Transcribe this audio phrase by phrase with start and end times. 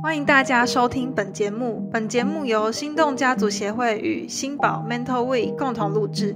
[0.00, 1.86] 欢迎大家收听本节目。
[1.92, 6.34] 本节目由心动家族协会与新宝 Mental Way 共同录制，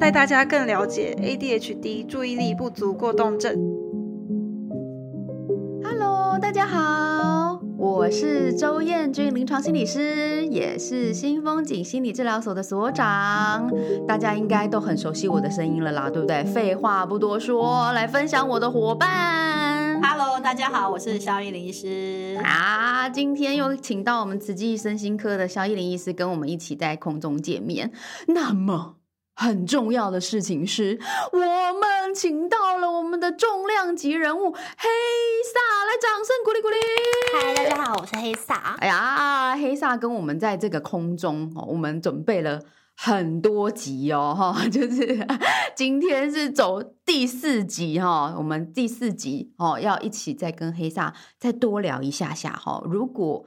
[0.00, 3.54] 带大家更了解 ADHD 注意力不足过动症。
[5.84, 6.80] Hello，大家好，
[7.94, 13.70] 我是周燕君，临床心理师，也是新风景心理治疗所的所长。
[14.04, 16.42] 大家应该都很熟悉我的声音了啦，对不对？
[16.42, 20.02] 废话不多说，来分享我的伙伴。
[20.02, 22.36] Hello，大家好，我是肖依林医师。
[22.42, 27.92] 啊，今天又请到我们慈济身心科的肖依林医师跟我们一起在空中见面。
[28.26, 28.96] 那么。
[29.36, 30.98] 很重要的事情是，
[31.32, 34.88] 我们请到了我们的重量级人物黑
[35.52, 36.76] 萨，来掌声鼓励鼓励。
[37.34, 38.76] 嗨，大家好，我是黑萨。
[38.78, 42.60] 哎呀，黑萨跟我们在这个空中哦，我们准备了
[42.96, 45.26] 很多集哦，哈， 就是
[45.74, 52.80] 今天是走第四集哈，我们第四集哦，要一起再跟黑萨再多聊一下下哈。
[52.84, 53.44] 如果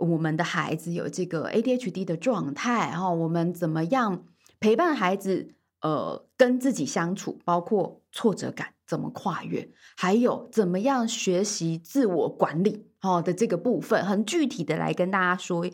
[0.00, 4.24] 我们的孩子有这个 ADHD 的状态哈，我们怎么样？
[4.60, 15.64] 陪伴孩子，呃，跟自己相处，包括挫折感怎么跨越，还有怎么样学习自我管理哦的这个部分，很具体的来跟大家说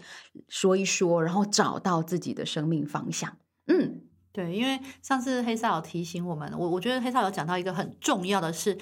[0.49, 3.37] 说一说，然后找到自己的生命方向。
[3.67, 8.77] 嗯，对，因为上次黑少有提醒我们，我我觉得黑少有讲到一个很重要的是，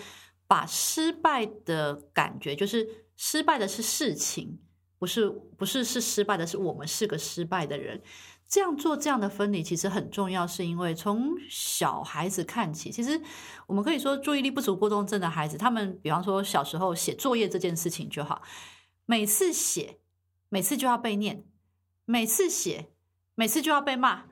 [0.48, 4.58] 把失败的感觉，就是失败的是事情，
[4.98, 8.00] 不是不是是失败的，是我们是个失败的人。
[8.52, 13.18] 这样做这样的分离其实很重要，是因为从小孩子看起，其实
[13.66, 18.42] 我们可以说注意力不足过动症的孩子，他们比方说小时候写作业这件事情就好，
[19.06, 20.00] 每次写，
[20.50, 21.46] 每次就要被念，
[22.04, 22.90] 每次写，
[23.34, 24.24] 每次就要被骂，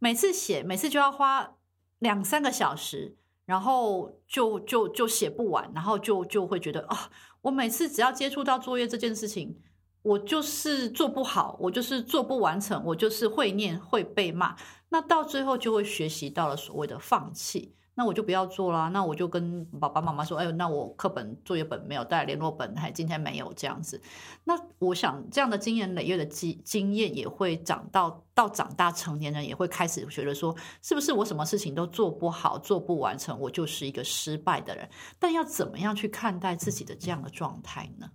[0.00, 1.54] 每次写，每次就要花
[2.00, 9.60] 两三个小时，然后就就就写不完，然后就就会觉得啊，我每次只要接触到作业这件事情。
[10.02, 14.56] 我就是做不好，我就是做不完成，我就是会念会被骂，
[14.88, 24.00] 那到最后就会学习到了所谓的放弃，那我就不要做啦，那我就跟爸爸妈妈说，哎呦，那我课本作业本没有带，联络本还今天没有这样子，
[24.44, 34.88] 那我想这样的经验累月的经经验也会长到到长大成年人也会开始觉得说，是不是我什么事情都做不好，做不完成，我就是一个失败的人？
[35.18, 38.08] 但要怎么样去看待自己的这样的状态呢？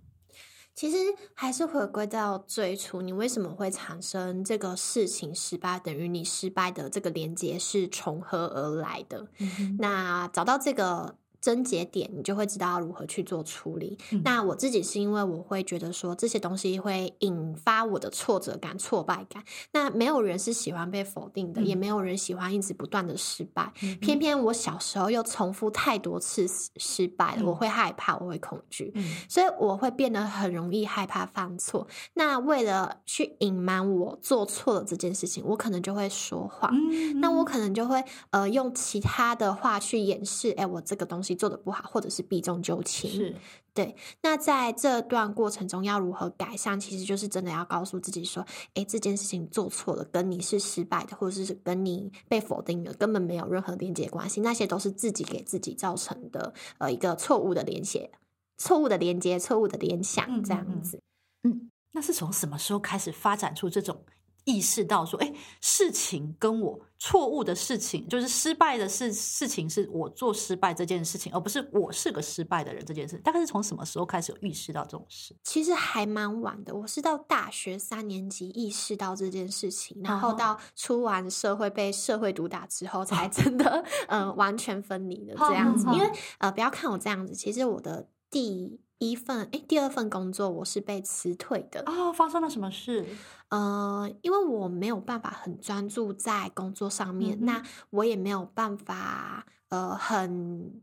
[0.75, 0.97] 其实
[1.33, 9.27] 还是回归到最初，你为什么会产生这个事情失败，等于你失败的这个连接是从何而来的？
[9.39, 13.97] 嗯、那找到这个症结点，你就会知道如何去做处理。
[14.13, 19.43] 嗯、那我自己是因为我会觉得说这些东西会引发我的挫折感、挫败感。
[19.73, 23.73] 那没有人是喜欢被否定的，嗯、也没有人喜欢一直不断的失败。
[23.83, 31.85] 嗯、偏偏我小时候又重复太多次失败了，我会害怕，我会恐惧，嗯所以我会变得很容易害怕犯错。
[32.13, 36.73] 那为了去隐瞒我做错了这件事情，我可能就会说谎。
[36.73, 43.09] 嗯那我可能就会呃用其他的话去掩饰，哎，我这个东西做的不好，或者是避重就轻。
[43.09, 43.35] 是
[43.73, 43.95] 对。
[44.21, 58.11] 那在这段过程中要如何改善，其实就是真的要告诉自己说，哎，这件事情做错了，跟你是失败的，或者是跟你被否定了，根本没有任何连接关系，那些都是自己给自己造成的呃一个错误的连接、
[58.57, 60.99] 错误的连接、错误的联想，嗯这样子。
[61.43, 64.03] 嗯那是从什么时候开始发展出这种
[64.45, 73.17] 意识到说，哎，事情跟我错误的事情，就是失败的事事情，是我做失败这件事情，而不是我是个失败的人这件事。
[73.17, 75.35] 大概是从什么时候开始有意识到这种事？
[75.43, 85.87] 其实还蛮晚的，我是到大学三年级意识到这件事情，然后哦到出完社会被社会毒打之后， 才真的嗯、呃完全分离的这样子。
[85.93, 86.09] 因为
[86.39, 91.83] 呃，不要看我这样子，其实我的第一份哎第二份工作我是被辞退的。
[91.85, 93.05] 哦，发生了什么事？
[93.49, 100.81] 呃，因为我没有办法很专注在工作上面，嗯那我也没有办法呃很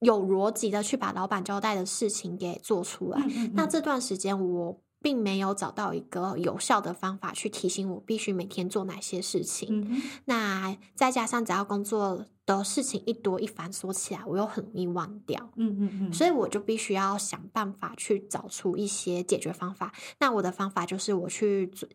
[0.00, 3.24] 有逻辑的去把老板交代的事情给做出来。
[3.28, 9.68] 嗯那这段时间我并没有找到一个有效的方法去提醒我必须每天做哪些事情。
[9.70, 15.50] 嗯那再加上只要工作的事情一多一繁琐起来，我又很容易忘掉。
[15.56, 19.92] 嗯嗯嗯，所以我就必须要想办法去找出一些解决方法。
[20.18, 21.88] 那我的方法就是我去做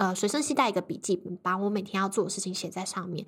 [0.00, 3.24] 呃随身携带一个笔记本，把我每天要做的事情写在上面。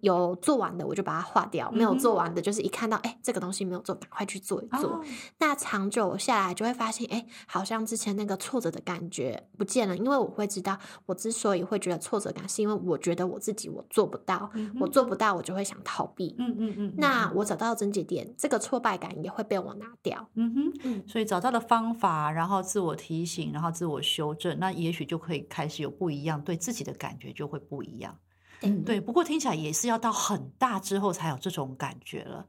[0.00, 4.90] 有做完的我就把它划掉，没有做完的就是一看到哎、这个东西没有做，赶快去做一做。
[4.90, 5.04] 哦
[5.38, 10.76] 那长久下来就会发现，哎，好像之前那个挫折的感觉不见了，因为我会知道，
[11.06, 16.34] 我之所以会觉得挫折感，是因为我觉得我自己我做不到，嗯我做不到，我就会想逃避。
[16.38, 20.28] 嗯嗯嗯，那我找到症结点，这个挫败感也会被我拿掉。
[20.34, 28.18] 嗯哼，嗯所以找到了方法，然后自我提醒，然后自我修正，那也许就可以开始有不一样，对自己的感觉就会不一样。
[28.62, 32.46] 嗯对，不过听起来也是要到很大之后才有这种感觉了。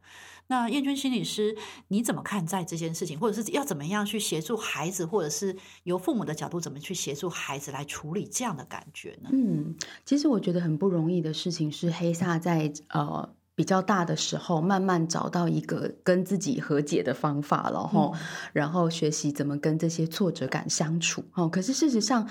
[0.49, 1.53] 那燕君心理师，
[1.89, 9.29] 你怎么看待这件事情，或者是要怎么样去协助孩子，或者是由父母的角度怎么去协助孩子来处理这样的感觉呢？
[9.33, 9.75] 嗯，
[10.05, 18.11] 其实我觉得很不容易的事情是黑撒在呃比较大的时候，慢慢找到一个跟自己和解的方法了哈，
[18.53, 21.49] 然后学习怎么跟这些挫折感相处哦。
[21.49, 22.29] 可是事实上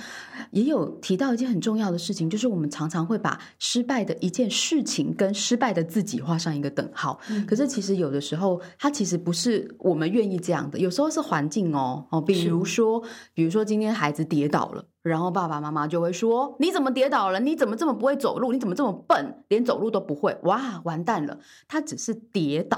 [0.53, 7.19] 也有提到一件很重要的事情，就是我们常常会把失败的一件事情跟失败的自己画上一个等号。
[7.45, 13.03] 可是其实有的时候，它其实不是我们愿意这样的，有时候是环境哦哦，比如说，
[13.35, 14.85] 比如说今天孩子跌倒了。
[15.09, 17.39] 然后爸爸妈妈就会说：“你怎么跌倒了？
[17.39, 18.53] 你怎么这么不会走路？
[18.53, 20.37] 你怎么这么笨，连走路都不会？
[20.43, 21.39] 哇，完蛋了！
[21.69, 22.77] 他只是跌倒，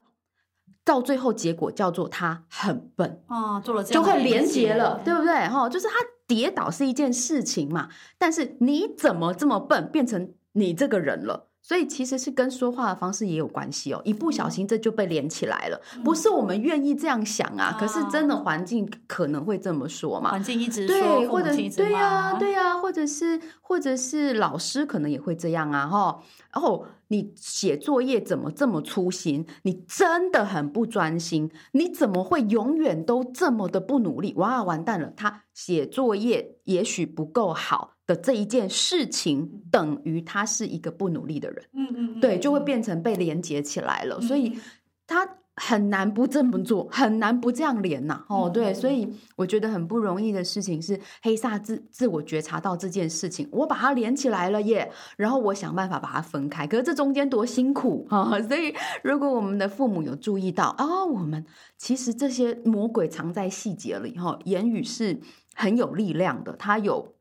[0.85, 5.49] 到最后结果叫做他很笨，啊，做了这就会样的理解连结了，对不对？
[5.49, 5.95] 哈，就是他
[6.27, 7.89] 跌倒是一件事情嘛，
[8.19, 11.48] 但是你怎么这么笨，变成你这个人了？
[11.69, 14.01] 所以其实是跟说话的方式也有关系哦。
[14.03, 20.31] 一不小心这就被连起来了，不是我们愿意这样想啊，可是真的环境可能会这么说嘛。
[20.31, 26.23] 环境一直说，对，或者对呀、骂对呀、或者是或者是老师可能也会这样啊，哈。
[26.55, 29.47] 然后你写作业怎么这么粗心？
[29.65, 34.33] 你真的很不专心，你怎么会永远都这么的不努力？
[34.37, 35.13] 哇，完蛋了！
[35.15, 41.65] 他写作业也许不够好的这一件事情，等于他是一个不努力的人。
[41.75, 44.59] 嗯嗯嗯，对，就会嗯变成被连接起来了，所嗯以
[45.07, 61.45] 他很难不这么做，很难不这样连呐、哦，嗯对，嗯所以我觉得很不容易的事情是黑撒自自我觉察到这件事情，我把它连起来了耶，然后我想办法把它分开，可是这中间多辛苦哈、 所以如果我们的父母有注意到哦，我们
[61.77, 65.21] 其实这些魔鬼藏在细节里哈、言语是
[65.55, 67.15] 很有力量的，它有。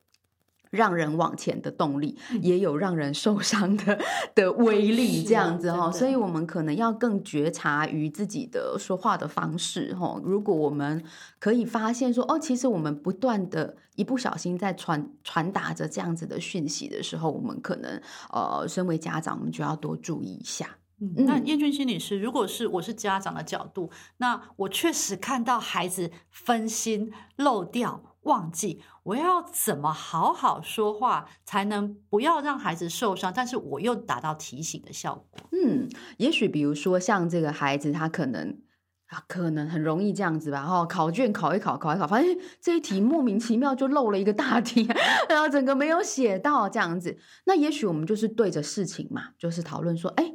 [0.71, 3.99] 让人往前的动力，也有让人受伤的
[4.35, 10.19] 的威力，是这样子哈、所以我们可能要更觉察于自己的说话的方式哈。
[10.23, 11.03] 如果我们
[11.39, 20.77] 可以发现说，哦，其实我们不断的一不小心在传传达着这样子的讯息的时候，我们可能呃，身为家长，我们就要多注意一下。
[20.99, 35.39] 嗯，那嗯燕君心理师，如果是我是家长的角度，那我确实看到孩子分心、漏掉、忘记，我要怎么好好说话，才能不要让孩子受伤，但是我又达到提醒的效果？
[35.53, 38.59] 嗯，也许比如说像这个孩子，他可能。
[39.07, 44.85] 啊，可能很容易这样子吧，哈、考卷考一考，考一考，发现这一题莫名其妙就漏了一个大题，
[45.29, 47.18] 然后整个没有写到这样子。
[47.45, 50.33] 那也许我们就是对着事情嘛，就是讨论说，哎，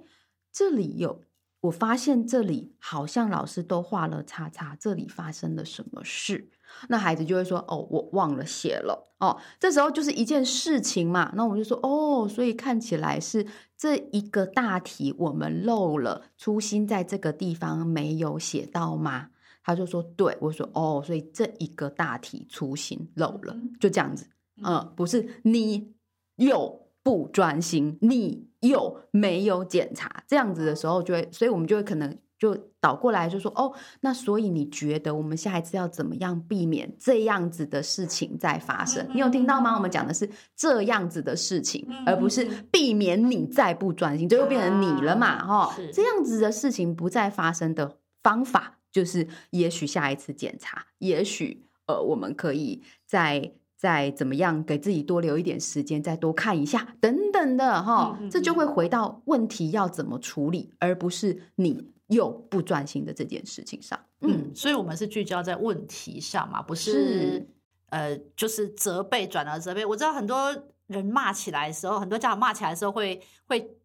[0.51, 1.21] 这里有，
[1.61, 6.49] 我发现这里好像老师都画了叉叉，这里发生了什么事？
[6.89, 9.13] 那孩子就会说，哦，我忘了写了。
[9.19, 13.47] 哦，这时候就是一件事情嘛，那我们就说，哦，所以看起来是
[13.77, 19.29] 这一个大题我们漏了，粗心在这个地方没有写到吗？
[19.65, 24.27] 他就说，对，我说，哦，所以这一个大题粗心漏了，就这样子，
[24.65, 25.95] 嗯，不是你
[26.37, 32.19] 又不专心，你又没有检查，这样子的时候就会，所以我们就会可能。
[32.43, 39.07] 就倒过来就说哦，那所以你觉得我们下一次要怎么样避免这样子的事情再发生？
[39.15, 39.77] 你有听到吗？
[39.77, 45.47] 我们讲的是这样子的事情，而不是避免你再不专心，就又变成你了嘛？
[45.47, 63.99] 哈、是这样子的事情不再发生的方法，就是也许下一次检查，也许呃，我们可以再再怎么样给自己多留一点时间，再多看一下等等的哈，这就会回到问题要怎么处理，而不是你又不专心的这件事情上。
[64.21, 67.49] 嗯，嗯，所以我们是聚焦在问题上嘛，不是是
[67.91, 69.85] 呃，就是责备转而责备。
[69.85, 70.55] 我知道很多
[70.87, 73.77] 人骂起来的时候，很多家长骂起来的时候会会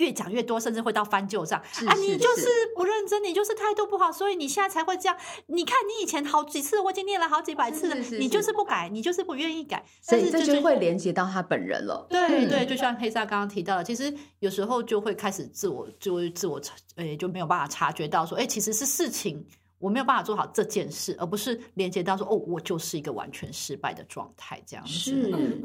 [0.00, 1.94] 越讲越多，甚至会到翻旧账啊！
[2.00, 5.16] 你就是是不认真，你就是态度不好，所以你现在才会这样。
[5.46, 9.84] 你看你以前好几次，我已经念了好几百次了，是是是你就是不改，你就是不愿意改。
[10.00, 12.06] 所但是这以这就会连接到他本人了。
[12.10, 19.44] 嗯对对，就像黑莎刚刚提到的，其实有时候就会开始自我就会自我察，诶就没有办法察觉到说，哎，其实是事情
[19.78, 25.12] 我没有办法做好这件事，而不是连接到说哦，我就是一个完全失败的状态这样子。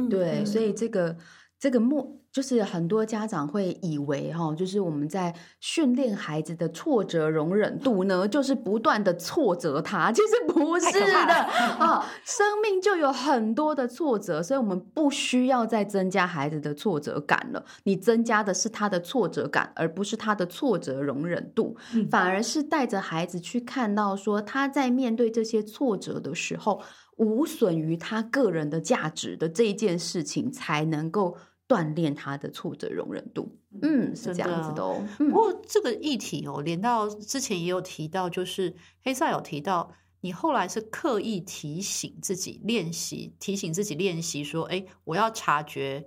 [0.10, 1.16] 对，嗯所以这个
[1.60, 11.34] 这个莫就是很多家长会以为哈，就是我们在训练孩子的挫折容忍度呢，就是不断的挫折他， 其实不是的了
[11.80, 26.82] 啊，生命就有很多的挫折，所以我们不需要再增加孩子的挫折感了，你增加的是他的挫折感，而不是他的挫折容忍度，嗯反而是带着孩子去看到说他在面对这些挫折的时候。
[27.16, 33.58] 无损于他个人的价值的这一件事情，才能够锻炼他的挫折容忍度。
[33.82, 35.02] 嗯，是这样子的哦。
[35.20, 46.06] 嗯不过这个议题哦，连到之前也有提到，就是黑塞有提到，你后来是刻意提醒自己练习，提醒自己练习说，哎，我要察觉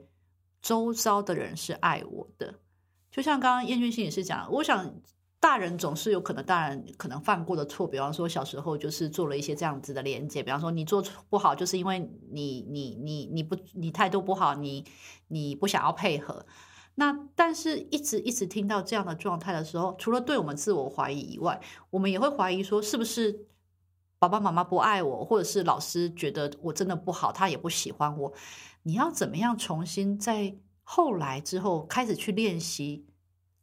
[0.61, 2.55] 周遭的人是爱我的。
[3.11, 4.95] 就像刚刚燕君心也是讲，我想
[5.41, 14.85] 大人总是有可能，大人可能犯过的错，比方说小时候就是做了一些这样子的连接，比方说你做不好，就是因为你你你你不你态度不好，你
[15.29, 16.45] 你不想要配合。
[16.97, 23.47] 那但是一直一直听到这样的状态的时候，除了对我们自我怀疑以外，我们也会怀疑说，是不是
[24.19, 28.33] 爸爸妈妈不爱我，或者是老师觉得我真的不好，他也不喜欢我。
[28.83, 33.07] 你要怎么样重新在后来之后开始去练习，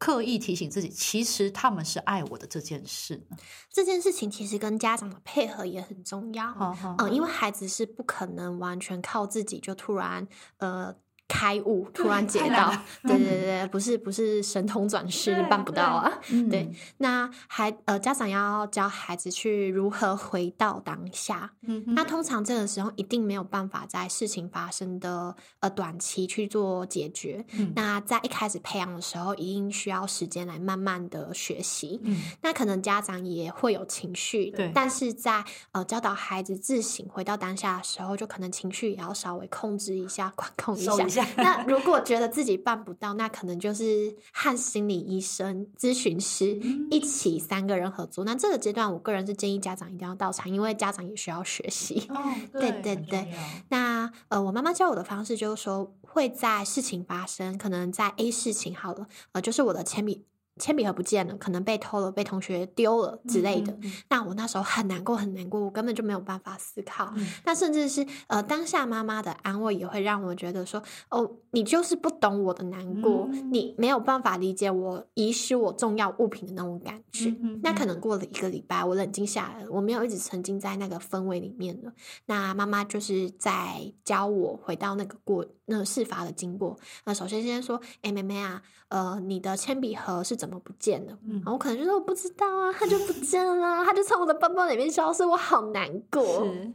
[0.05, 3.38] 刻意提醒自己，其实他们是爱我的这件事呢？
[3.71, 6.55] 这件事情其实跟家长的配合也很重要。
[6.59, 10.95] 嗯嗯，因为孩子是不可能完全靠自己就突然呃
[11.27, 12.72] 开悟，突然解到
[13.03, 16.12] 对对对，不是不是神通转世办不到啊。
[16.29, 21.51] 嗯对，那孩呃家长要教孩子去如何回到当下。
[21.63, 27.44] 嗯那通常这个时候一定没有办法在事情发生的呃短期去做解决。
[27.53, 32.00] 嗯那在一开始培养的时候，一定需要时间来慢慢的学习。
[32.03, 41.14] 嗯那可能家长也会有情绪，对但是在呃教导孩子自省回到当下的时候，就可能情绪也要稍微控制一下、管控一下。
[41.38, 48.25] 那如果觉得自己办不到，那可能就是和心理医生、咨询师嗯一起三个人合作。
[48.25, 52.07] 那这个阶段，我个人是建议家长一定要到场，因为家长也需要学习。
[52.10, 52.15] 哦，
[52.53, 53.31] 对对对
[53.69, 60.25] 那呃，我妈妈教我的方式就是说，会在事情发生，可能在 A 事情好了，呃，就是我的铅笔
[60.57, 63.74] 铅笔盒不见了，可能被偷了，被同学丢了之类的。
[63.74, 67.12] 嗯嗯那我那时候很难过，很难过，我根本就没有办法思考。
[67.17, 77.35] 嗯那甚至是呃，当下妈妈的安慰也会让我觉得说，哦，你就是不懂我的难过，嗯你没有办法理解我遗失我重要物品的那种感觉。
[77.62, 81.91] 那可能过了一个礼拜，我冷静下来了，我没有一直沉浸在那个氛围里面了。
[82.27, 86.77] 那妈妈就是在教我回到那个过那个事发的经过。
[87.05, 91.17] 那首先先说，哎、妹妹啊，呃，你的铅笔盒是怎么不见的？
[91.24, 96.45] 嗯然后我可能就说我不知道啊，它就不见了，它就从我的包包里面消失，我好难过。
[96.45, 96.74] 是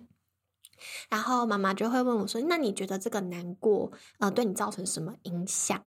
[1.10, 5.84] 然后妈妈就会问我说：“那你觉得这个难过，呃，对你造成什么影响？”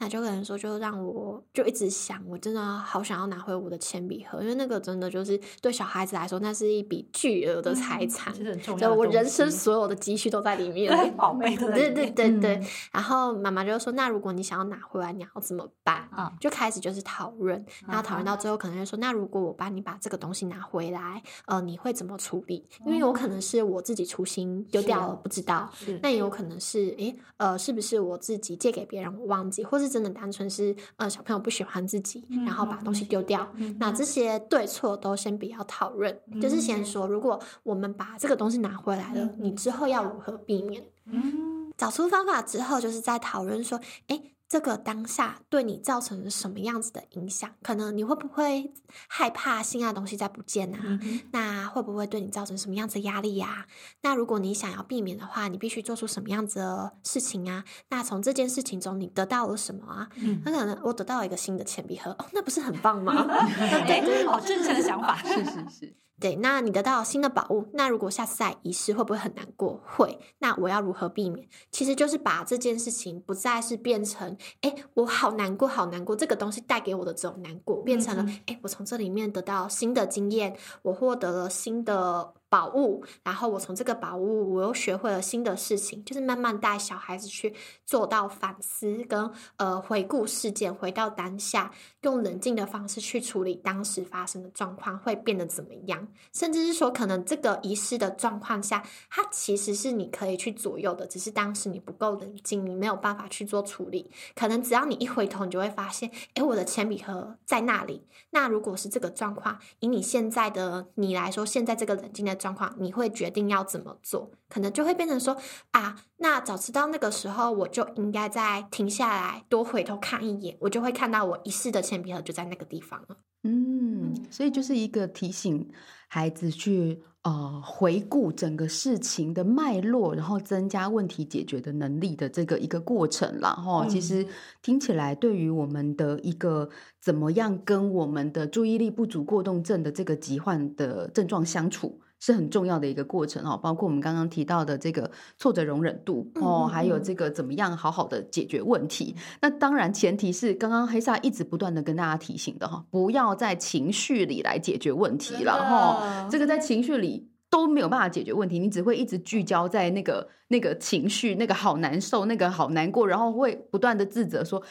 [0.00, 12.56] 那就可能说，就让我就一直想，我真的好想要拿回我的铅笔盒，因为那个真的就是对小孩子来说，那是一笔巨额的财产，这是很重就要我人生所有的积蓄都在里面对，宝贝对对对对。
[12.56, 22.66] 嗯然后妈妈就说：“那如果你想要拿回来，你要怎么办？”啊就开始就是讨论，然后讨论嗯到最后，可能就说：“那如果我帮你把这个东西拿回来，呃，你会怎么处理？
[22.86, 25.70] 因为有可能是我自己粗心丢掉了，不知道。
[25.74, 33.46] 是那也有可能是，诶，呃，是不是我自己借给别人我忘记，或是真的单纯是，呃，小朋友不喜欢自己，然后把东西丢掉。
[33.56, 40.82] 嗯那这些对错都先不要讨论，就是先说，如果我们把这个东西拿回来了，你之后要如何避免？
[41.06, 47.48] 嗯找出方法之后，就是在讨论说，诶，这个当下对你造成了什么样子的影响？
[47.62, 48.72] 可能你会不会
[49.06, 50.80] 害怕心爱的东西再不见啊？
[50.82, 53.64] 嗯那会不会对你造成什么样子的压力呀、
[54.00, 57.64] 那如果你想要避免的话，你必须做出什么样子的事情啊？
[57.90, 60.08] 那从这件事情中你得到了什么啊？
[60.16, 63.14] 嗯那可能我得到了一个新的铅笔盒，哦，那不是很棒吗？
[63.30, 69.80] 哎，这是好正向的想法，是 是是，对，那你得到新的宝物，那如果下次再遗失，会不会很难过？
[69.84, 70.18] 会。
[70.38, 71.48] 那我要如何避免？
[71.70, 87.54] 其实就是把这件事情不再是变成，哎，我好难过，好难过，这个东西带给我的这种难过，变成了，嗯哎、我从这里面得到新的经验，我获得了新的宝物，然后我从这个宝物，我又学会了新的事情，就是慢慢带小孩子去
[87.86, 91.70] 做到反思跟呃回顾事件，回到当下，
[92.02, 96.08] 用冷静的方式去处理当时发生的状况，会变得怎么样？
[96.32, 104.10] 甚至是说，可能这个遗失的状况下，它其实是你可以去左右的，只是当时你不够冷静，你没有办法去做处理。
[104.34, 108.06] 可能只要你一回头，你就会发现，哎，我的铅笔盒在那里。
[108.30, 114.30] 那如果是这个状况，以你现在的你来说，现在这个冷静的状况，你会决定要怎么做？
[114.48, 115.36] 可能就会变成说
[115.70, 123.16] 啊，那早知道那个时候，我就应该再停下来，多回头看一眼，我就会看到我遗失的铅笔盒就在那个地方了。
[123.42, 125.66] 嗯，所以就是一个提醒
[126.08, 133.48] 孩子去呃回顾整个事情的脉络，然后增加问题解决的能力的这个一个过程了。
[133.54, 133.86] 哈。
[133.88, 134.26] 其实
[134.62, 136.68] 听起来对于我们的一个
[137.00, 142.00] 怎么样跟我们的注意力不足过动症的这个疾患的症状相处。
[142.20, 149.16] 是很重要的一个过程哦，包括我们刚刚提到的这个挫折容忍度哦，还有这个怎么样好好的解决问题。
[149.40, 156.28] 那当然前提是刚刚黑萨一直不断的跟大家提醒的哈，不要在情绪里来解决问题了哈。
[156.30, 164.62] 这个在情绪里都没有办法解决问题，你只会一直聚焦在那个那个情绪，那个好难受，那个好难过，然后会不断的自责说，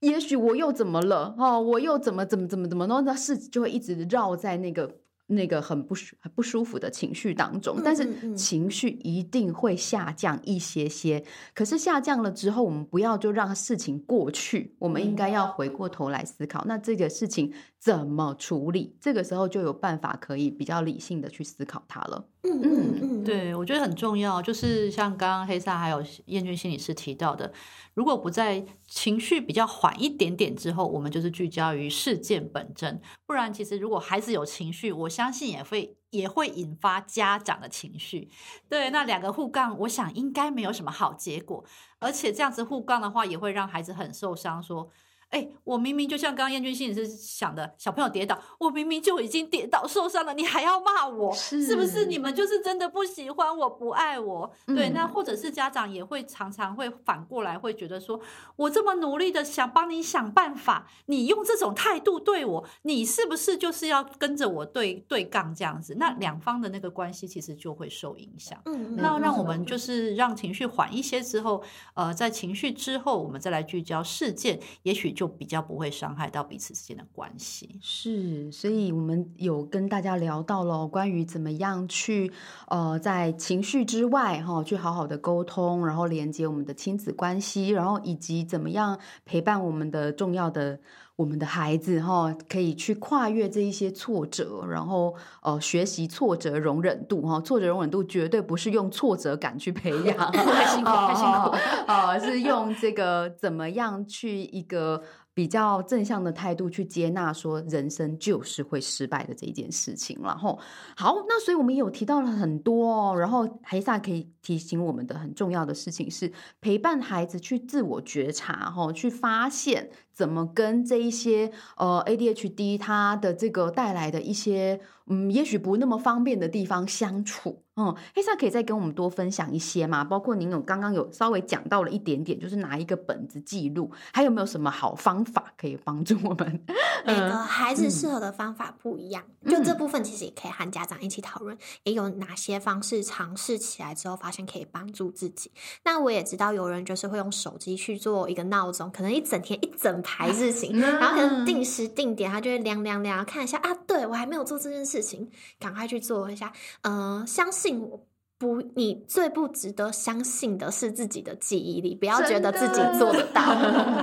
[0.00, 4.96] 也许我又怎么了哦，我又怎么怎么怎么怎么，然后那事就会一直绕在那个。
[5.28, 11.22] 那个很不舒很不舒服的情绪当中，但是情绪一定会下降一些些。
[11.54, 18.96] 可是下降了之后，我们不要就让事情过去，我们应该要回过头来思考，那这个事情怎么处理？
[19.00, 22.26] 这个时候就有办法可以比较理性的去思考它了。
[22.42, 27.52] 嗯嗯嗯，对，我觉得很重要，就是像刚刚黑萨还有燕君心理师提到的，
[27.94, 38.30] 如果不在情绪比较缓一点点之后，我们就是聚焦于事件本身，不然其实如果孩子有情绪，我相信也会也会引发家长的情绪。
[38.68, 41.64] 对，那两个互杠，我想应该没有什么好结果，
[41.98, 44.62] 而且这样子互杠的话，也会让孩子很受伤。
[44.62, 44.88] 说。
[45.30, 52.06] 哎，我明明就像刚刚燕君心理师想的，小朋友跌倒，我明明就已经跌倒受伤了，你还要骂我，是不是？
[52.06, 54.50] 你们就是真的不喜欢我，不爱我？
[54.68, 58.18] 对，那或者是家长也会常常会反过来会觉得说，
[58.56, 65.96] 我这么努力的想帮你想办法，你用这种态度对我，你是不是就是要跟着我对对杠这样子？
[65.98, 68.58] 那两方的那个关系其实就会受影响。
[68.64, 75.17] 嗯，那让我们就是让情绪缓一些之后，呃，在情绪之后，我们再来聚焦事件，也许。
[75.18, 82.30] 就比较不会伤害到彼此之间的关系，是，所以我们有跟大家聊到了关于怎么样去
[82.68, 90.78] 呃在情绪之外哈，去好好的沟通，然后连接我们的亲子关系，然后以及怎么样陪伴我们的重要的。
[91.18, 97.40] 我们的孩子哈，可以去跨越这一些挫折，然后呃，学习挫折容忍度哈。
[97.40, 101.56] 挫折容忍度绝对不是用挫折感去培养， 太辛苦，太辛苦
[101.90, 102.16] 啊！
[102.22, 105.02] 是用这个怎么样去一个。
[105.38, 110.58] 比较正向的态度去接纳，说人生就是会失败的这一件事情，然后
[110.96, 124.80] 好，那所以我们也有提到了很多哦，然后黑萨可以提醒我们的很重要的事情是陪伴孩子去自我觉察，哈，去发现怎么跟这一些呃 ADHD 它的这个带来的一些。
[125.10, 130.02] 嗯，也许不那么方便的地方相处，嗯，黑萨可以再跟我们多分享一些吗？
[130.02, 136.60] 包括您有刚刚有稍微讲到了一点点，就是拿一个本子记录，还有没有什么好方法可以帮助我们？
[137.06, 145.50] 每个孩子适合的方法不一样，就这部分其实也可以和家长一起讨论，也有哪些方式尝试起来之后发现可以帮助自己。
[145.84, 154.98] 那我也知道有人就是会用手机去做一个闹钟，可能一整天一整排事情， 然后可能定时定点，他就会亮亮亮，看一下啊，对我还没有做这件事。
[154.98, 158.06] 事情赶快去做一下，嗯，相信我
[158.38, 163.42] 不，你最不值得相信的是自己的记忆力，不要觉得自己做得到，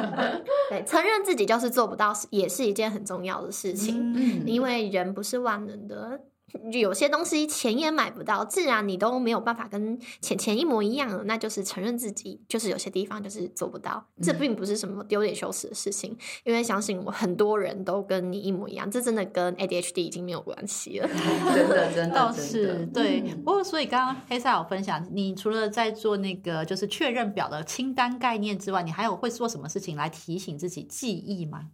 [0.69, 6.19] 对，承认自己就是做不到，也是一件很重要的事情，因为人不是万能的。
[6.71, 21.07] 有些东西钱也买不到，自然你都没有办法跟钱钱一模一样，那就是承认自己就是有些地方就是做不到，这并不是什么丢脸羞耻的事情，因为相信我，很多人都跟你一模一样，这真的跟 ADHD 已经没有关系了，
[21.53, 23.21] 真的 真的倒是对。
[23.43, 31.69] 不过所以刚刚黑塞有分享，你除了在做那个就是确认表的清单概念之外，你还有会做什么事情来提醒自己记忆吗？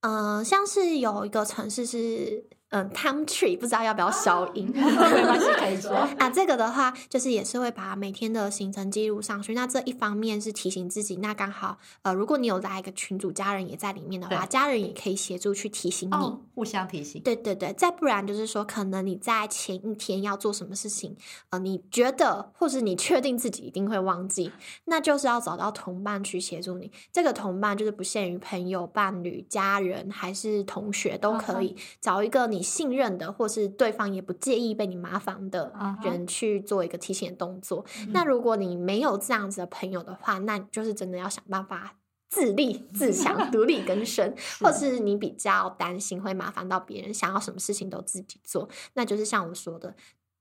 [0.00, 2.46] 嗯，像是有一个城市是。
[2.76, 4.66] 嗯 time tree，不知道要不要消音？
[4.74, 4.82] 没
[5.24, 5.92] 关系，可以说。
[6.20, 9.54] 啊，这个的话就是也是会把每天的行程记录上去。
[9.54, 16.14] 那这一方面是提醒自己，那刚好呃，如果你有拉一个群组，家人也在里面的话，家人也可以协助去提醒你。
[16.14, 17.22] 哦，互相提醒。
[17.22, 21.16] 对对对，再不然就是说，可能你在前一天要做什么事情，
[21.50, 24.52] 呃，你觉得或是你确定自己一定会忘记，
[24.84, 26.90] 那就是要找到同伴去协助你。
[27.12, 37.84] 这个同伴就是不限于朋友、伴侣、家人还是同学都可以，找一个你信任的，或是对方也不介意被你麻烦的人去做一个提醒的动作。
[38.08, 41.96] 那如果你没有这样子的朋友的话，那你就是真的要想办法。
[42.28, 49.94] 自立自强、 独立更生，或是你比较担心会麻烦到别人，想要什么事情都自己做，那就是像我说的，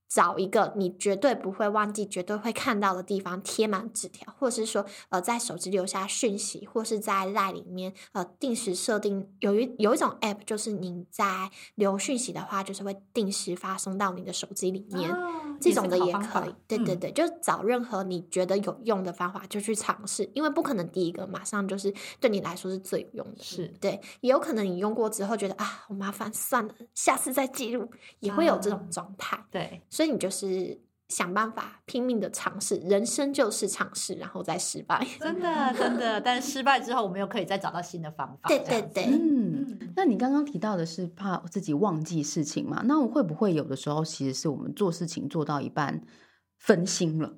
[0.07, 15.11] 找一个你绝对不会忘记、绝对会看到的地方贴满纸条，或是说呃在手机留下讯息，或是在赖里面呃定时设定有一有一种 app，就是你在留讯息的话，就是会定时发送到你的手机里面。
[15.11, 23.65] 哦这种的也可以，对对嗯对，就找任何你觉得有用的方法就去尝试，因为不可能第一个马上就是对你来说是最有用的，是。
[23.79, 27.89] 对，也有可能你用过之后觉得啊好麻烦，算了，下次再记录，
[28.19, 30.77] 也会有这种啊状态，对，所以你就是
[31.07, 36.19] 想办法拼命的尝试，人生就是尝试，然后再失败， 真的真的。
[36.19, 38.49] 但失败之后，我们又可以再找到新的方法。
[38.49, 42.81] 对对对，嗯，那你刚刚提到的是怕自己忘记事情嘛？
[42.83, 46.01] 那会不会有的时候其实是我们做事情做到一半
[46.59, 47.37] 分心了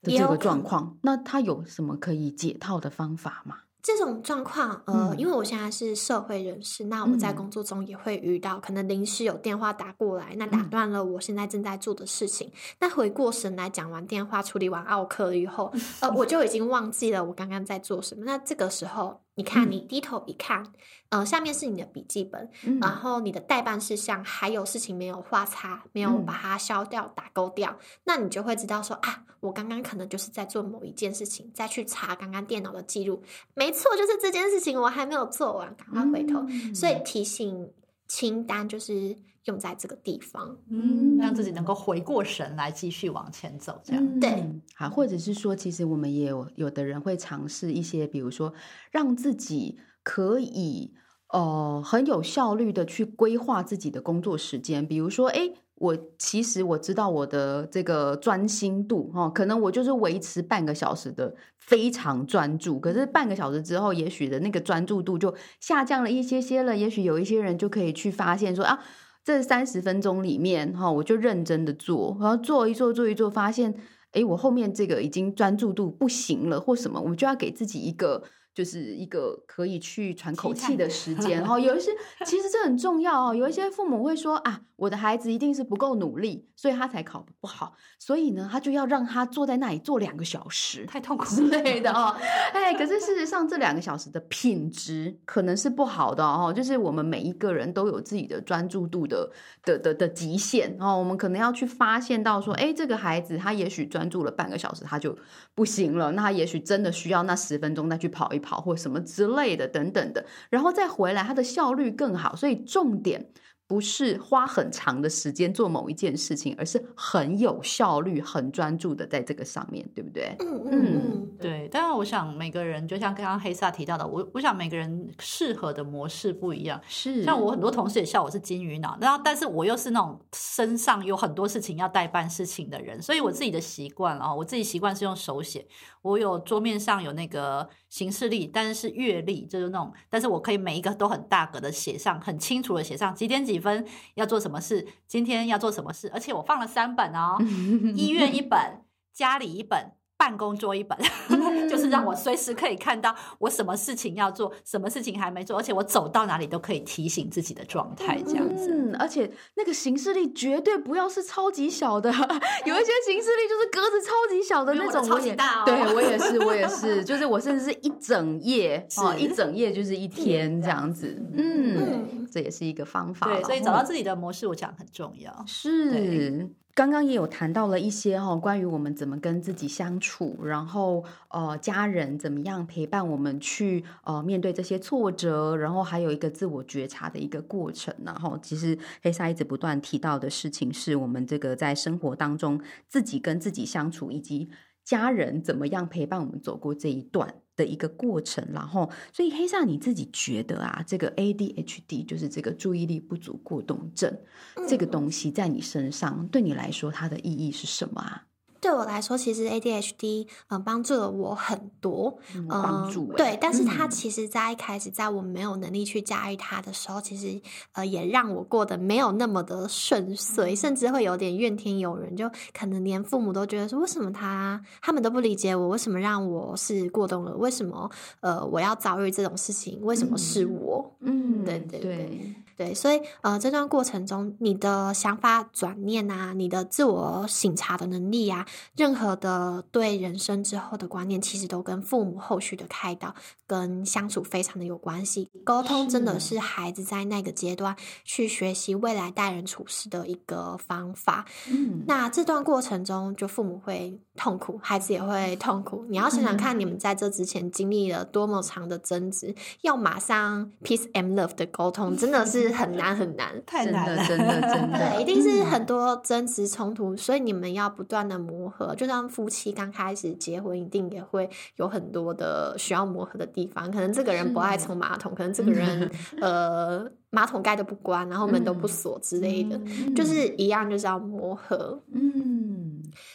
[0.00, 0.96] 的这个状况？
[1.02, 3.58] 那他有什么可以解套的方法吗？
[3.82, 12.50] 这种状况，呃，嗯因为我现在是社会人士，那我在嗯工作中也会遇到，可能临时有电话打过来，那打嗯断了我现在正在做的事情。
[12.78, 18.24] 那回过神来，讲完电话，处理完奥克以后， 呃，我就已经忘记了我刚刚在做什么。
[18.24, 19.70] 那这个时候，你看，嗯。
[19.70, 20.62] 你低头一看，
[21.08, 22.78] 呃，下面是你的笔记本，嗯。
[22.78, 26.26] 然后你的代办事项还有事情没有画叉，没有嗯。
[26.26, 33.22] 把它消掉、打勾掉，那你就会知道说啊，我刚刚可能就是在做某一件事情，再去查刚刚电脑的记录，
[33.54, 36.40] 没错，就是这件事情我还没有做完，赶快回头。
[36.40, 37.72] 嗯所以提醒
[38.10, 40.58] 清单就是用在这个地方。
[40.68, 43.80] 嗯，让自己能够回过神来，继续往前走。
[43.84, 48.52] 这样，对嗯，好，或者是说，其实我们也有有的人会尝试一些，比如说
[48.90, 50.92] 让自己可以
[51.28, 55.52] 呃很有效率的去规划自己的工作时间，比如说，哎。
[55.80, 66.76] 我其实我知道我的这个专心度哈、可能我就是维持半个小时的非常专注，可是半个小时之后，也许的那个专注度就下降了一些些了。
[66.76, 68.78] 也许有一些人就可以去发现说啊，
[69.24, 73.74] 这三十分钟里面哈、我就认真的做，然后做一做做一做，发现
[74.12, 78.22] 诶，我后面这个已经专注度不行了，或什么，我们就要给自己一个。
[78.54, 81.90] 就是一个可以去喘口气的时 间，哈，有一些
[82.24, 83.34] 其实这很重要哦。
[83.34, 92.14] 有一些父母会说啊，我的孩子一定是不够努力，所以他才考不好，所以呢，他就要让他坐在那里坐两个小时，太痛苦之类的哦。
[92.52, 96.52] 哎，可是事实上，这两个小时的品质可能是不好的哦。
[96.54, 99.30] 就是我们每一个人都有自己的专注度的
[99.64, 100.98] 的的的极限哦。
[100.98, 105.16] 我们可能要去发现到说，哎，这个孩子他也许专注了半个小时，他就
[105.54, 106.10] 不行了。
[106.12, 112.34] 那他也许真的需要那十分钟再去跑一跑，或什么之类的等等的，然后再回来，它的效率更好。
[112.34, 113.30] 所以重点。
[113.70, 120.34] 不是花很长的时间做某一件事情，而是很有效率、很专注的在这个上面，对不对？
[120.40, 126.80] 嗯嗯对，当然，我想每个人就像刚刚黑萨提到的，我我想每个人适合的模式不一样。
[126.88, 135.64] 是像我很多同事也笑我是金鱼脑，然后但是我又是那种身上有很多事情要代办事情的人，所以我自己的习惯啊，我自己习惯是用手写。
[136.02, 147.36] 我有桌面上有那个行事历，但是是月历，就是那种，但是我可以每一个都很大格的写上，很清楚的写上几点几分要做什么事，今天要做什么事，而且我放了三本哦，
[147.94, 148.82] 医院一本，
[149.12, 149.92] 家里一本。
[150.20, 150.98] 办公桌一本，
[151.66, 158.70] 就是让我随时可以看到我什么事情要做，什么事情还没做，而且我走到哪里都可以提醒自己的状态，这样子。
[158.70, 162.10] 嗯，而且那个行事历绝对不要是超级小的，
[162.66, 173.36] 有一些行事历就是格子超级小的那种，超级大哦对我也是，我也是， 就是我甚至是一整页哦，是一整页就是一天这样子，嗯，嗯这也是一个方法了。
[173.36, 175.32] 对，所以找到哦自己的模式，我讲很重要。
[175.46, 176.46] 是。
[176.74, 187.94] 刚刚也有谈到了一些哈、哦，关于我们怎么跟自己相处，然后呃，家人怎么样陪伴我们去呃面对这些挫折，然后还有一个自我觉察的一个过程。
[188.04, 194.48] 然后其实黑沙一直不断提到的事情，是我们这个在生活当中自己跟自己相处，以及
[194.84, 197.34] 家人怎么样陪伴我们走过这一段。
[197.60, 204.18] 的一个过程，然后，所以黑萨你自己觉得啊，这个 ADHD 就是这个注意力不足过动症、
[204.66, 208.24] 这个东西，在你身上对你来说，它的意义是什么啊？
[208.60, 213.90] 对我来说，其实 ADHD 呃帮助了我很多，嗯呃帮助欸对，但是它嗯。
[213.90, 217.40] 其实在一开始，在我没有能力去驾驭它的时候，其实
[217.72, 230.94] 呃也让我过得没有那么的顺遂，甚至会有点怨天尤人，就可能连父母都觉得说，为什么他他们都不理解我，为什么让我是过动了，为什么呃我要遭遇这种事情，为什么是我？
[231.00, 238.46] 嗯对对对对，所以呃，这段过程中，你的想法转念啊，你的自我省察的能力啊，
[238.76, 243.14] 任何的对人生之后的观念，其实都跟父母后续的开导
[243.46, 245.30] 跟相处非常的有关系。
[245.42, 251.24] 沟通真的是是孩子在那个阶段去学习未来待人处事的一个方法。
[251.48, 255.86] 嗯，那这段过程中，就父母会痛苦，孩子也会痛苦。
[255.88, 263.30] 你要想想看，你们在这之前经历了多么长的争执，要马上 peace and love 的沟通，真的是很难很难。
[263.32, 268.74] 真太难了，的真的真的， 对，一定是嗯很多争执冲突，所以你们要不断的磨合。
[268.74, 273.70] 就像夫妻刚开始结婚，一定也会有很多的需要磨合的地方。
[273.70, 281.80] 可能这个人不爱冲马桶，可能这个人 呃马桶盖都不关，然后门都不嗯锁之类的，嗯就是一样，就是要磨合。
[281.92, 282.69] 嗯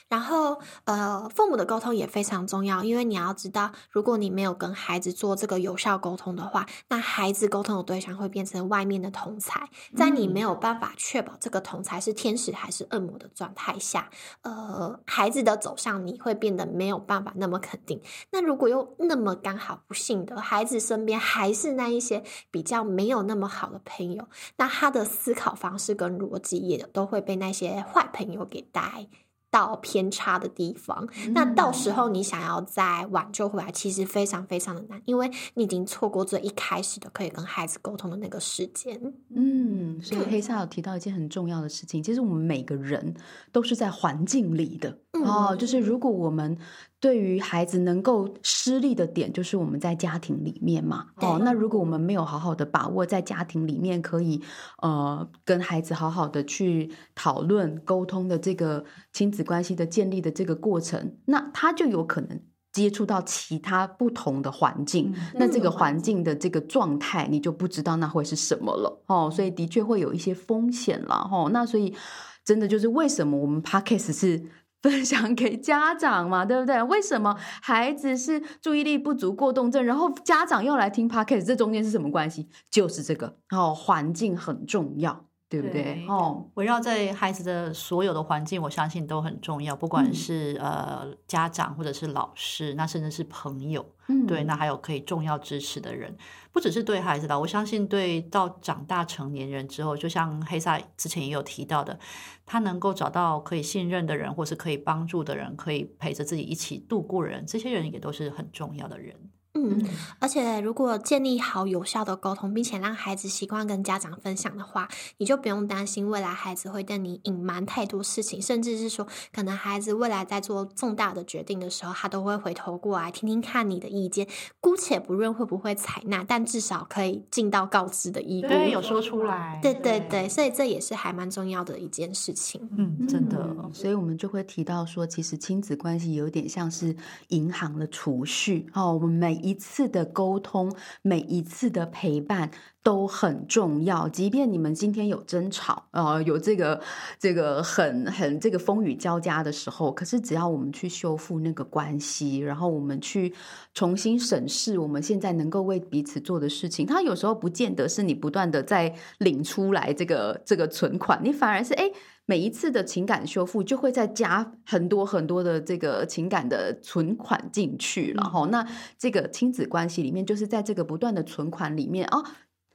[0.08, 14.10] 然后，呃，父母的沟通也非常重要，因为你要知道，如果你没有跟孩子做这个有效沟通的话，那孩子沟通的对象会变成外面的同才，在你没有办法确保这个同才是天使还是恶魔的状态下，
[14.42, 18.02] 呃，孩子的走向你会变得没有办法那么肯定。
[18.32, 29.08] 那如果又那么刚好不幸的孩子身边还是那一些比较没有那么好的朋友，那他的思考方式跟逻辑也都会被那些坏朋友给带
[29.56, 31.08] 到偏差的地方。
[31.32, 39.00] 那到时候你想要再挽救回来，其实非常非常的难，因为你已经错过最一开始的可以跟孩子沟通的那个时间。
[39.34, 43.16] 嗯，所以黑夏有提到一件很重要的事情，其实我们每个人
[43.54, 46.58] 都是在环境里的、哦，嗯就是如果我们
[47.00, 54.42] 对于孩子能够失利的点，就是我们在家庭里面嘛，哦，那如果我们没有好好的把握在家庭里面可以
[54.82, 62.40] 呃跟孩子好好的去讨论沟通的这个亲子关系的建立的这个过程，那他就有可能。
[62.76, 71.50] 接触到其他不同的环境，那这个环境的这个状态，你就不知道那会是什么了哦，所以的确会有一些风险了哦。
[71.54, 71.96] 那所以
[72.44, 74.44] 真的就是为什么我们 podcast 是
[74.86, 76.80] 分享给家长嘛，对不对？
[76.84, 82.48] 为什么孩子是注意力不足过动症，然后家长又来听 podcast，这中间是什么关系？
[82.70, 86.06] 就是这个哦，环境很重要，对不对？
[86.08, 90.14] 哦，围绕在孩子的所有的环境，我相信都很重要，不管嗯。
[90.14, 94.26] 是、呃家长或者是老师，那甚至是朋友，嗯。
[94.26, 96.16] 对，那还有可以重要支持的人，
[96.52, 102.00] 不只是对孩子的，我相信对到长大成年人之后，就像黑萨之前也有提到的，
[102.46, 109.16] 他能够找到可以信任的人，或是可以帮助的人，可以陪着自己一起度过人，这些人也都是很重要的人。
[109.56, 109.84] 嗯，
[110.20, 114.88] 而且如果建立好有效的沟通，并且让孩子习惯跟家长分享的话，
[115.18, 124.28] 你就不用担心未来孩子会对你隐瞒太多事情，甚至是说，可能孩子未来在做重大的决定的时候，他都会回头过来听听看你的意见。
[124.60, 128.48] 姑且不论会不会采纳，但至少可以尽到告知的义务。
[128.48, 129.60] 对，有说出来。
[129.62, 132.62] 对对对，所以这也是还蛮重要的一件事情。
[132.78, 133.38] 嗯，真的。
[133.42, 136.96] 嗯所以我们就会提到说，其实亲子关系有点像是
[137.30, 138.94] 银行的储蓄哦。
[138.94, 142.50] 我们每一次的沟通，每一次的陪伴
[142.82, 144.10] 都很重要。
[144.10, 146.82] 即便你们今天有争吵，呃，有这个
[147.20, 153.32] 这个很很这个风雨交加的时候，可是只要我们去修复那个关系，然后我们去
[153.76, 161.92] 重新审视我们现在能够为彼此做的事情，它有时候不见得是你不断的在领出来这个这个存款，你反而是哎。
[162.28, 172.26] 每一次的情感修复就会再加很多很多的这个情感的存款进去了哈、那这个亲子关系里面，就是在这个不断的存款里面哦，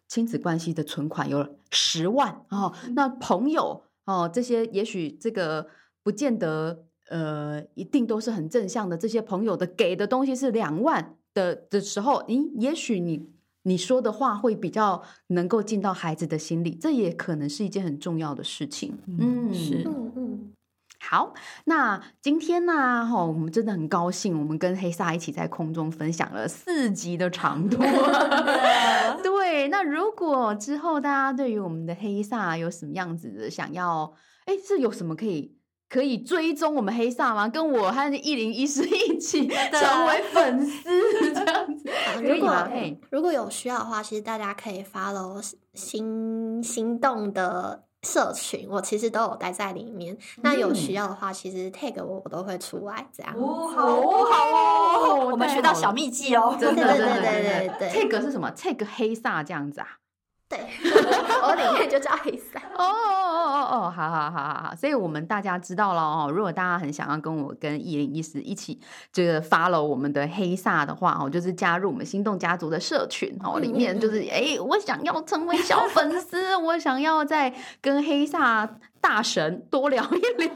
[0.07, 5.67] 亲子关系的存款有十万哦，那朋友哦这些也许这个
[6.05, 13.29] 不见得呃一定都是很正向的，这些朋友的给的东西是两万的的时候，咦，也许你。
[13.63, 18.99] 你说的话会比较能够进到孩子的心里，这也可能是一件很重要的事情。
[19.07, 20.53] 嗯是嗯嗯，
[20.99, 27.77] 好，那今天呢，哈，我们真的很高兴，我们跟黑萨一起在空中分享了四集的长 度。
[29.23, 34.15] 对，那如果之后大家对于我们的黑萨有什么样子的想要，
[34.47, 35.57] 哎，是有什么可以
[35.89, 37.49] 可以追踪我们黑萨吗？
[37.49, 40.89] 跟我和一零一师一起成为粉丝，
[41.35, 41.90] 这样子
[42.41, 42.69] 如果
[43.11, 45.41] 如果有需要的话，其实大家可以 follow
[45.75, 50.17] 心心动的社群，我其实都有待在里面。
[50.43, 53.35] 那有需要的话，其实 tag 我我都会出来这样。
[53.37, 58.09] 哦，好哦，好哦，我们学到小秘技哦，真的，对真的，对对真的对对。
[58.09, 59.87] tag 是什么？tag 黑煞这样子啊？
[60.51, 60.59] 对，
[61.47, 62.61] 我里面就叫黑伞。
[62.77, 66.29] 哦哦哦哦哦，好好好好好，所以我们大家知道了哦。
[66.29, 68.81] 如果大家很想要跟我跟一零一四一起
[69.13, 78.69] 这个 follow 我们的黑萨的话哦，就是加入我们心动家族的社群哦，里面就是哎，我想要成为小粉丝， 我想要在跟黑萨
[79.01, 80.53] 大神多聊一聊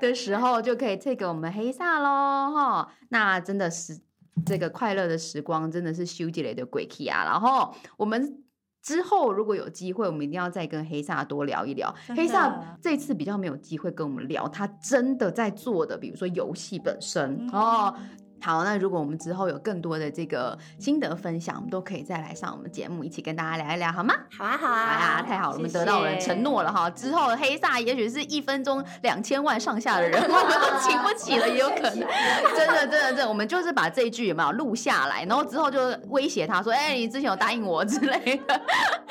[0.00, 2.88] 的时候，就可以 take 我们黑萨喽哈。
[3.08, 3.98] 那真的是
[4.46, 7.24] 这个快乐的时光，真的是修杰雷的鬼气啊。
[7.24, 8.44] 然后我们。
[8.82, 11.94] 之后如果有机会，我们一定要再跟黑萨多聊一聊。
[12.16, 17.94] 黑萨这次比较没有机会跟我们聊，他真的在做的，比如说游戏本身、嗯哦。
[18.40, 24.14] 好，那如果我们之后有更多的这个心得分享，我们都可以再来上我们节目，一起跟大家聊一聊，好吗？
[24.36, 26.88] 好啊，好好呀，啊，太好了，我们得到人谢承诺了哈。
[26.90, 32.08] 之后黑萨也许是一分钟两千万上下的人，我们都请不起了，也有可能。
[32.56, 38.60] 真的，真的，真的，我们就是把这一句有没有录下来，然后之后就威胁他说：“哎、你之前有答应我之类的。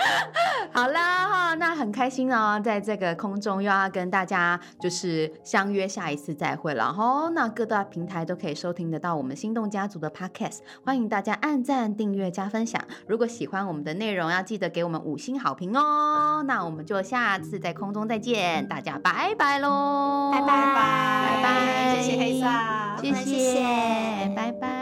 [0.71, 7.29] ”好啦哈，那很开心哦，在这个空中又要跟大家就是相约下一次再会了哈。
[7.33, 12.81] 那各大平台都可以收听得到我们心动家族的 Podcast，欢迎大家按赞、订阅、加分享。
[13.07, 16.43] 如果喜欢我们的内容，要记得给我们五星好评哦。
[16.47, 24.76] 那我们就下次在空中再见，大家拜拜喽，拜拜拜拜，谢谢黑萨谢谢谢谢，拜拜。